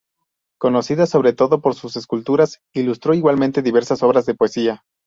[0.59, 4.83] Conocida sobre todo por sus esculturas, ilustró igualmente diversas obras de poesía.